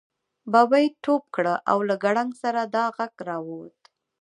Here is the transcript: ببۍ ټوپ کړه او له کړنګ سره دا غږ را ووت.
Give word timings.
ببۍ 0.51 0.85
ټوپ 1.03 1.23
کړه 1.35 1.55
او 1.71 1.77
له 1.89 1.95
کړنګ 2.03 2.31
سره 2.43 2.61
دا 2.75 2.85
غږ 2.97 3.13
را 3.27 3.37
ووت. 3.47 3.79